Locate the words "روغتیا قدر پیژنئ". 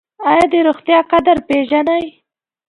0.67-2.03